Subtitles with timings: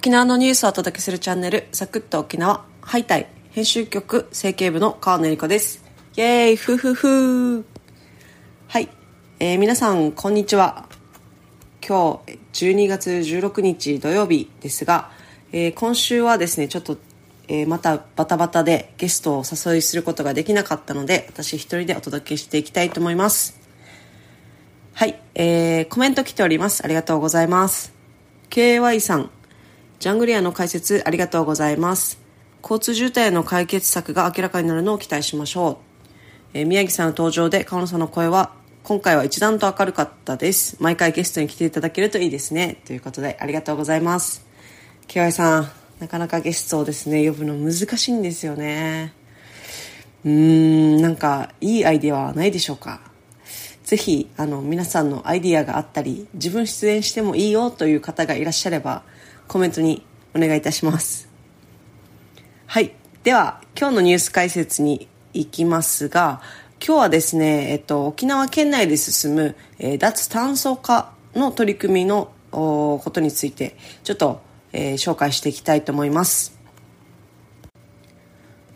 [0.00, 5.84] 沖縄のニュースをお届けするチャンネルサクッと沖縄ハイタイ編集局成形部の川野恵理子です。
[6.16, 7.66] イエーイふふふ
[8.66, 8.88] はい、
[9.40, 10.86] えー、皆さんこんにちは。
[11.86, 12.22] 今
[12.54, 15.10] 日12月16日土曜日ですが、
[15.52, 16.96] えー、今週はですねちょっと、
[17.48, 23.60] えー、またバタバタでゲストをお誘いすることができなかったので私一人でお届けしていきたいと思います。
[24.94, 26.82] はい、えー、コメント来ております。
[26.86, 27.92] ありがとうございます。
[28.48, 29.30] KY さん。
[30.00, 32.18] ジャングリアの解説ありがとうございます。
[32.62, 35.76] 交通渋滞の解決策が明らかになるのを期待しましょう。
[36.54, 40.78] えー、宮城さんの登場で川野さんの声は今回は一段と明るかったです。
[40.80, 42.80] 毎回ゲストに来ていただけるといいですね。
[42.86, 44.42] ということでありがとうございます。
[45.06, 49.12] ケワさん、なかなかゲストをですね、呼ぶの難しいんですよね。
[50.24, 50.32] うー
[50.98, 53.02] ん、なんかいいアイディアはないでしょうか。
[53.84, 59.02] ぜひ、あの、皆さんのアイディアがあったり、自分出演してもいいよという方がいらっしゃれば、
[59.50, 61.28] コメントにお願いいたします。
[62.66, 62.92] はい。
[63.24, 66.40] では今日のニュース解説に行きますが
[66.78, 74.40] 今日はですね、えっと、沖縄県内で進む、えー、脱炭素化の取り組みのことについてちょっと、
[74.72, 76.56] えー、紹介していきたいと思います。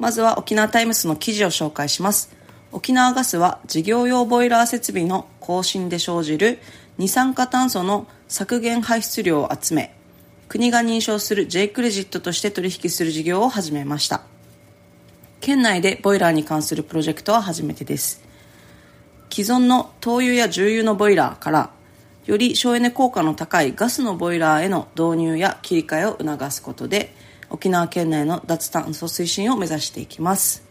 [0.00, 2.36] まずは沖縄タイムスの記事を紹介します。
[2.72, 6.58] 沖縄ガスは事業用ボイラー設備の更新で生じる
[6.98, 9.94] 二酸化炭素の削減排出量を集め
[10.54, 14.22] 国が認証する J クレジットとして取引する事業を始めました。
[15.40, 18.22] 県内でボイラーに関するプロジェクトは初めてです。
[19.32, 21.70] 既存の灯油や重油のボイラーから
[22.24, 27.12] より省エネ効果の高いガスのボイラーへの導入や切り替えを促すことで
[27.50, 30.62] 沖縄県内の脱炭素推進を目指していきます。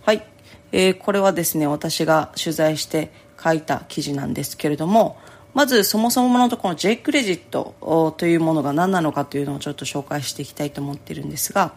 [0.00, 0.26] はい、
[0.72, 5.18] えー、これはですね私が取材して書いた記事なんですけれども
[5.54, 11.74] まずそもそものところ J クレジットというものが何なのかというのをちょっと紹介していきたいと思っているんですが、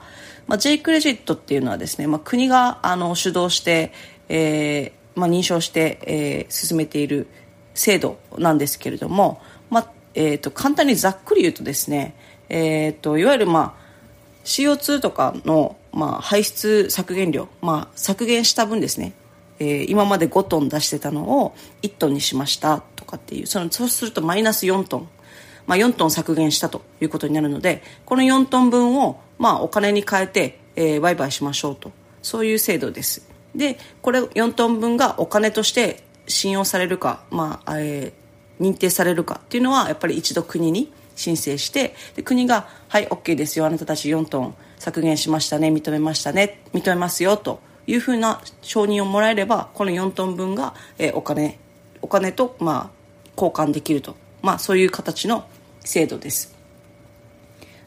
[0.47, 3.91] まあ、J クレジットっていうのはですね、まあ、国があの主導して、
[4.29, 7.27] えーまあ、認証して、えー、進めている
[7.73, 12.15] 制度なんですけれども、まあえーと、簡単にざっくり言うとですね、
[12.49, 13.81] えーと、いわゆる、まあ、
[14.43, 19.13] CO2 とかの、まあ、排出削減量、まあ、削減した分ですね、
[19.61, 25.09] えー、今まで5トン出してたのを1トンにしましたとかっていうそのそうするとマイナス4トン、
[25.67, 31.91] まあ、4トン削減したということになるのでこの4トン分を、まあ、お金に変えて、えー、売買しましょうと。
[32.23, 33.27] そういう制度です。
[33.55, 43.65] でこれ4トン分がお金として信用されるか、まあえー、認定されるかっていうのはやっぱり一度国に申請してで国が「はい OK ですよ。
[43.65, 45.67] あなたたち4トン削減しましたね。
[45.69, 46.61] 認めましたね。
[46.73, 47.59] 認めますよ」と。
[47.91, 51.59] いうふうな承認をもらえればこの4トン分が、えー、お金
[52.01, 55.45] お金と、まあ、交換できると、まあ、そういう形の
[55.81, 56.55] 制度です。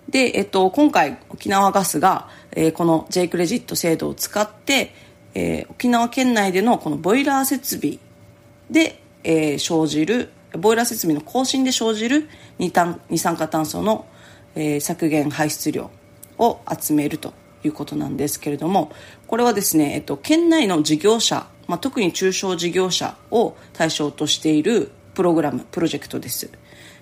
[0.09, 4.95] で、えっと、今回沖縄ガスが、えー、この J クレジット制度を使って、
[5.35, 7.99] えー、沖縄県内でのこのボイラー設備
[8.71, 12.29] で、えー、生じるボイラー設備の更新で生じる
[12.59, 14.07] 二酸化炭素の、
[14.55, 15.91] えー、削減排出量
[16.39, 17.33] を集めると。
[17.65, 18.93] いうことなんですけれども
[19.27, 26.51] これはですね、えっと、県内の事業者、まあ、特に中小事業者を対象としているプログラムプロジェクトです、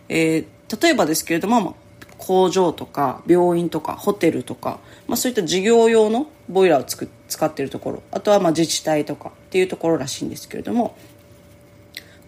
[0.09, 1.77] えー、例えばですけれども
[2.19, 4.78] 工場とか病院とかホテルとか、
[5.09, 10.97] まあ、そういった事業用のボイラーをつく使っているところあとはまあ自治体とかっていうところらしいんですけれども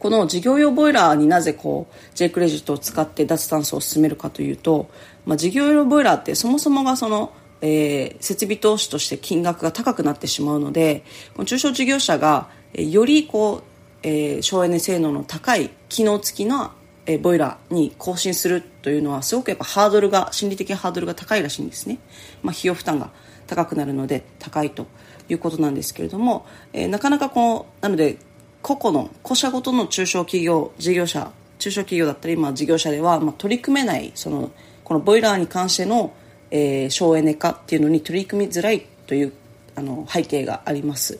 [0.01, 4.91] この事業用ボイラーになぜこう J クレジットを使って脱炭素を進めるかというと、
[5.25, 7.33] まあ、事業用ボイラーってそもそもがその
[7.67, 11.03] えー、設備投資として金額が高くなってしまうので
[11.47, 13.63] 中小事業者がよりこう、
[14.03, 16.73] えー、省エネ性能の高い機能付きの、
[17.07, 21.99] え、ボイラーに更新するというのはすごくやっぱハードルが心理的ハードルが高いらしいんですね、
[22.43, 23.11] まあ、費用負担が
[23.47, 24.87] 高くなるので高いと
[25.31, 26.45] いうことなんですけれども、
[26.75, 28.19] えー、なかなかこうなので
[28.61, 34.51] 個々の個社ごとの中小企業事業者中小企業だったり、まあ、事業者では、まあ、取り組めないその
[34.83, 36.13] このボイラーに関しての
[36.51, 39.33] えー、省エネ化っていうのに取り組みづらいという
[39.77, 41.19] あの背景があります。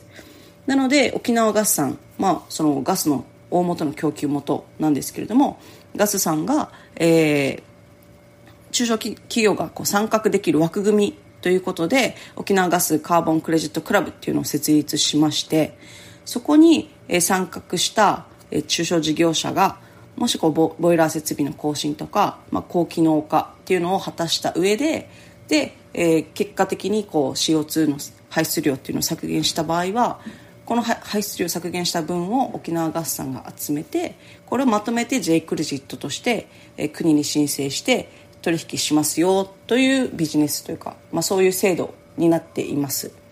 [0.65, 5.59] なので沖縄ガスさん、まあ、そのガスの大元の供給元なんですけれども
[5.95, 15.77] ガスさんが、えー、中小企業がこう参画できる枠組みということで沖縄ガスカーボンクレジットクラブっていうのを設立しまして
[16.25, 16.89] そこに
[17.21, 18.25] 参画した
[18.67, 19.77] 中小事業者が
[20.15, 20.51] もしこう
[20.81, 25.09] ボイラー設備の更新とか、まあ、高機能化っていうのを果たした上で
[25.47, 27.97] で、えー、結果的にこう CO2 の
[28.29, 30.19] 排出量っていうのを削減した場合は
[30.65, 34.15] この排出量削減した分を沖縄ガスさんが集めて
[34.45, 36.47] これをまとめて J クレジットとして、
[36.77, 38.09] えー、国に申請して
[38.41, 43.24] 取引しますよというビジネスというか、まあ、そういう制度になっています。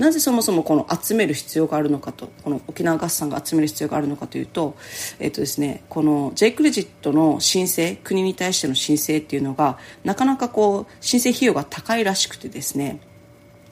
[0.00, 4.74] なぜそもそもこの集める必要があるのかとこの沖縄合算が集める必要があるのかというと,、
[5.18, 12.98] えっとですね、この J クレジットの申請国に対しての申請っていうのがなかなかこう申請費用が高いらしくてですね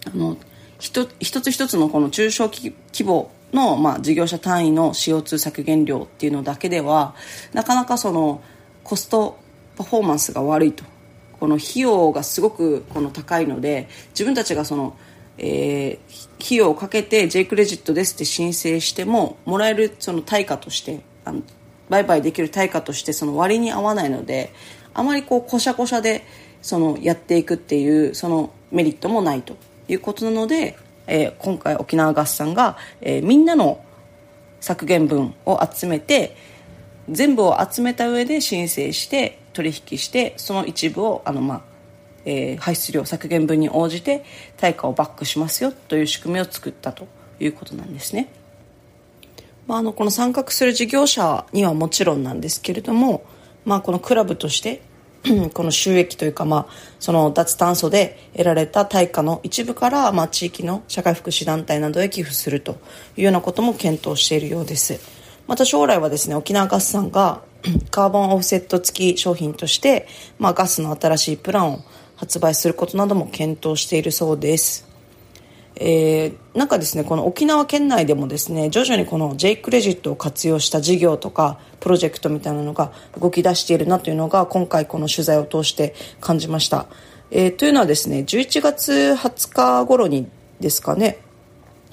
[0.06, 0.36] あの
[0.78, 7.14] 一つ一つのこの中小規模の、まあ、事業者単位の CO2 削減量っていうのだけでは
[7.54, 8.42] なかなかその
[8.84, 9.38] コスト
[9.76, 10.84] パフォーマンスが悪いと。
[11.40, 14.96] この費用がすごくこの高いので自分たちがその、
[15.38, 21.43] えー、費用をかけて J クレジットですって申請してももらえるその対価としてあの
[21.88, 24.52] 売買できる対価としてその割に合わないので
[24.94, 26.25] あまりこうこしゃこしゃで
[26.61, 29.56] そのやっていくっていうそのメリットもないと。
[29.88, 30.76] いうことなので、
[31.06, 33.82] えー、今回沖縄合算が、えー、みんなの
[34.61, 36.37] 削減分を集めて
[37.08, 41.68] 全部を集めた上で申請して取引してその一部をあの、まあ
[42.28, 44.22] えー、排出量削減分に応じて
[44.58, 47.08] 対価をバックしますよという仕組みを作ったと
[47.40, 48.30] いうことなんですね。
[49.66, 53.25] まあ、あのこの参画する事業者にはもちろんなんですけれども、
[53.64, 54.82] まあ、このクラブとして
[55.54, 62.72] この収益というか、まあ、その脱炭素で得られた対価の一部から、まあ、地域の社会福祉団体などへ寄付すると
[63.16, 65.00] いうようなことも検討しているようです。
[65.46, 67.42] また将来はですね、沖縄ガスさんが
[67.90, 70.06] カーボンオフセット付き商品として、
[70.38, 71.81] まあ、ガスの新しいプランを
[72.19, 74.88] 発売することなども検討しているそうです。
[75.76, 86.88] えー、なんかですね、この沖縄県内でもですね、徐々にこの J クレジットを活用した事業とか、プロジェクトみたいなのが動き出しているなというのが、今回この取材を通して感じました。
[87.31, 90.26] えー、というのはですね、11月20日頃に
[90.59, 91.19] ですかね、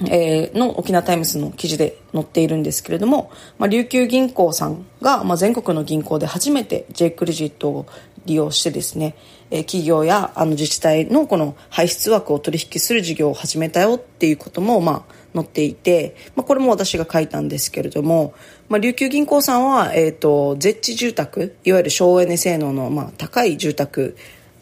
[0.10, 7.86] えー、の沖縄タイムズの記事で載っているんですけれども、まあ、琉球銀行さんが、まあ、全国の銀行で初めて J クレジットを
[8.26, 9.16] 利用してですね、
[9.52, 18.34] え、企業やあの自治体のこの排出枠を取引する事業を始めたよっていうことも、まあ、載っていて、まあ、これも私が書いたんですけれども、
[18.70, 24.18] まあ、琉球銀行さんは、えっ、ー、と、 ZEH 住宅、いわゆる省エネ性能の、まあ、高い住宅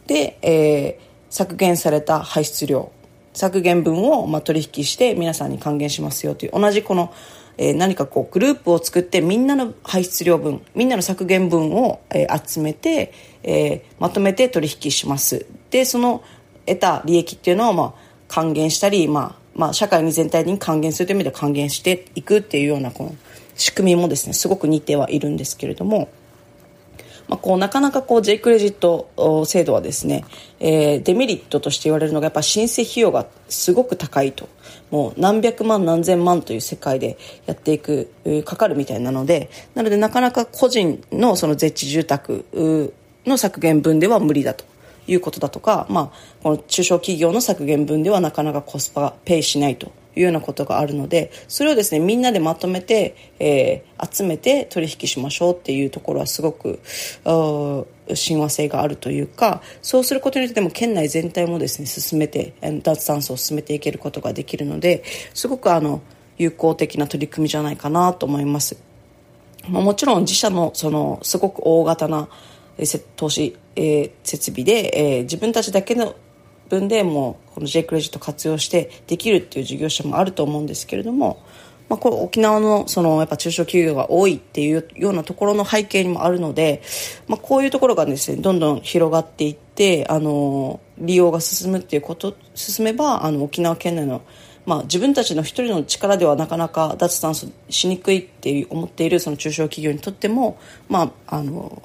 [0.07, 2.91] で、えー、削減された排出量
[3.33, 7.13] 削減分をまあ取引して皆さんに還元しますよという同じこの、
[7.57, 13.13] えー、何かこうグループを作ってみんなの排出量分みんなの削減分を、えー、集めて、
[13.43, 16.23] えー、まとめて取引しますでその
[16.65, 17.93] 得た利益っていうのをまあ
[18.27, 23.15] 還元したり、まあ、まあ社会全体に還元するという意味で還元していくっていうようなこの
[23.55, 26.09] 仕組みもですねすごく似てはいるんですけれども。
[27.33, 30.23] まあ、こうなかなかこう J クレジット制度はですね、
[30.59, 34.47] えー、デメリットとして言われるのがやっぱ申請費用がすごく高いと。
[34.91, 38.13] もう何百万何千万という世界でやっていく
[38.45, 42.45] かかるみたいなのでなのでなかなか個人のその絶地住宅
[43.25, 44.63] の削減分では無理だと。
[45.07, 56.79] いうことだとか、まあ、この中小企業の削減分ではなかなかコスパがペイしないというようなことがあるのでそれをですねみんなでまとめて、えー、集めて取引しましょうっていうところはすごく
[58.13, 65.03] 親和性があるというかそうすることによってでも県内全体もですね進めて脱炭素を進めていけることができるので
[65.33, 66.01] すごくあの
[66.37, 68.77] 有効的な取り組みじゃないかなと思います。
[69.69, 72.27] もちろん自社のそのすごく大型な
[73.15, 76.15] 投資、えー、設備で、えー、自分たちだけの
[76.69, 81.43] 分でもこの J クレジット活用してできるっていう事業者もあると思うんですけれども、
[81.89, 86.81] まあ、これ沖縄のそのやっぱ中小企業が多いっていうようなところの背景にもあるので、
[87.27, 94.21] まあ、こういうところがですねどんどん広がっていってあの利用が進むっていうこと進めばあの沖縄県内の
[94.65, 101.81] まあ、自分たちの一人の力ではなかなか脱炭素しにくいって思っているその中小企業にとっても、まあ、あの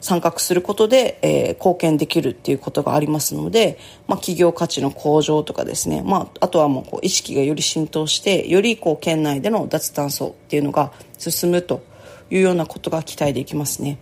[0.00, 11.82] 参画することで、えー、貢献できるっていうことがありますので、まあ、企業価値の向上とかですね、まあ、あとはもうこう意識がより浸透してよりこう県内での脱炭素っていうのが進むと
[12.30, 13.98] いうようなことが期待できますね。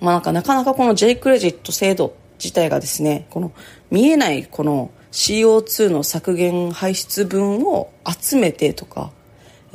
[0.00, 3.52] まあ、なかなかなかこの J クレジット制度自体がですねこの
[3.90, 9.12] 見えないこの CO2 の削減排出分を集めてとか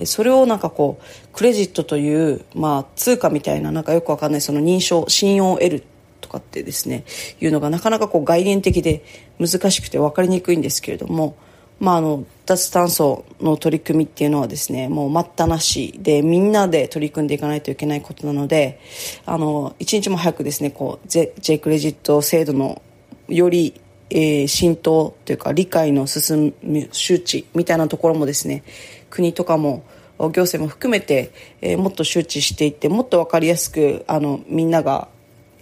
[0.05, 5.83] それをなんかこうクレジットという、まあ、通貨みたいななんかよくわかんないその認証信用を得る
[6.21, 7.05] とかってですね
[7.39, 9.03] いうのがなかなかこう概念的で
[9.39, 11.37] 難しくて分かりにくいんですけれども、
[11.79, 18.79] まあ、あの脱炭素の取り組みっていうのはですねもう待ったなしでみんなで取り組んでいかないといけないことなので
[19.25, 22.81] あの一日も早くですねこう J, J クレジット制度の
[23.29, 28.63] よりえー、浸透というか理解の進む周知みたいなところもですね
[29.09, 29.83] 国とかも
[30.17, 35.09] 行政も含めて、えー、もっと周知していってもっと分かりやすくあのみんなが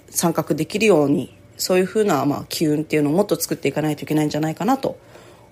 [0.10, 4.98] 参画できるようにそういうふうな、まあ、機運っていうのをもっと作っていかないといけないんじゃないかなと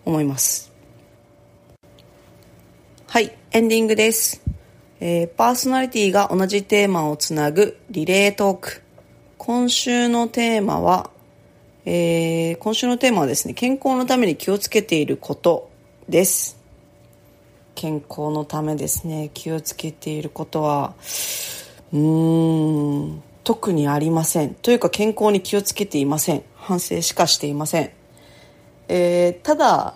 [0.05, 0.71] 思います。
[3.07, 4.41] はいエンディングです、
[5.00, 8.81] えー、パーソナリティが同じテーマをつなぐリレートーク。
[9.38, 11.09] 今週のテーマは、
[11.85, 15.69] えー、今週のテーマはですね健康のために気をつけていること
[16.09, 16.57] です。
[17.75, 19.31] 健康のためですね。
[19.33, 20.93] 気をつけていることは
[21.91, 24.53] うーん特にありません。
[24.55, 26.43] というか健康に気をつけていません。
[26.63, 27.91] 反省しかしていません、
[28.87, 29.95] えー、ただ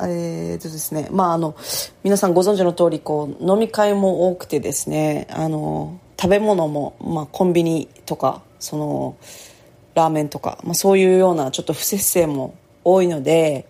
[0.00, 1.56] えーとですねまあ、あの
[2.02, 9.16] 皆さんご存知の通りこり飲み会も多くてですねあの食べ物も、まあ、コンビニとかその
[9.94, 13.66] ラーメンとか、まあ、そういうようなちょっと不節制も多いので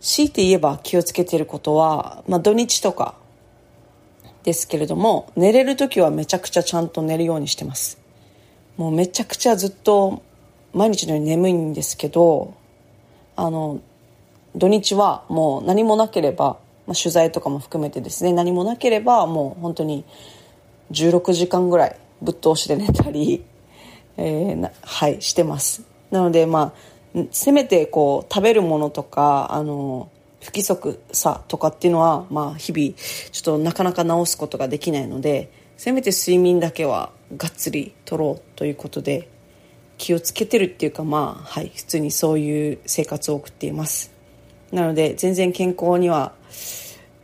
[0.00, 3.14] 強いて言えば気をつけてることは、まあ、土日とか
[4.42, 7.98] ですけれども寝れる時はめちゃくちゃちゃんと寝るようにしてます。
[8.76, 10.22] もうめちゃくちゃずっと
[10.72, 12.54] 毎日のように眠いんですけど
[13.36, 13.80] あの
[14.56, 20.04] 土日はもう何もなければ、まあ、取材とかも含めてですね何もなければもう本当に
[20.92, 23.44] 16時間ぐらいぶっ通しで寝たり、
[24.20, 25.82] えー、はいしてます。
[26.10, 26.74] なのでま
[27.16, 30.10] あせめてこう食べるものとかあの
[30.40, 32.94] 不規則さとかっていうのは、まあ、日々
[33.32, 39.28] ちょっとなかなか直すことができないのでせめて睡眠だけはがっつりとろうということで
[39.98, 44.12] 気をつけてるっていうかまあはい普通にそういう生活を送っています。
[44.70, 46.32] なので全然健康には、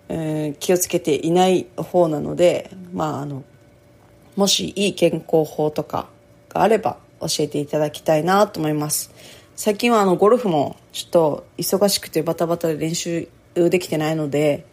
[0.08, 3.44] えー、気をつけていない方なのでまああの
[4.34, 6.08] もしいい健康法とか
[6.56, 9.12] があれば教えていただきたいなと思います。
[9.54, 14.66] 最近はあのゴルフもちょっと忙しくてバタバタで練習できてないので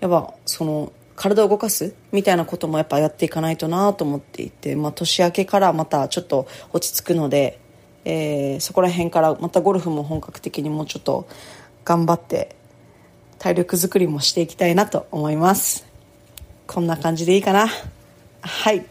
[0.00, 7.58] やっぱその体を動かすみたいなこともやっぱやっていかないとなと思っていて、まあ、年明けからまたちょっと落ち着くので、
[8.04, 11.26] えー、そこら辺からまたゴルフも本格的にもうちょっと
[11.84, 12.54] 頑張って
[13.38, 15.86] 体力づくりもしていきたいなと思います。
[16.66, 17.66] こんな感じでいいかな？
[18.42, 18.84] はい。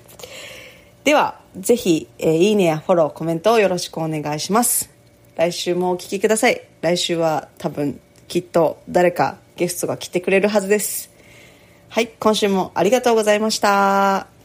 [1.07, 4.89] ではぜひ、えー、いいねやフォローコメントをよろしくお願いします。
[5.37, 6.61] 来週もお聴きください。
[6.81, 7.97] 来週は多分
[8.27, 11.09] きっと誰かゲストが来てくれるはずです。
[11.87, 14.36] はい今週もありがとうございました。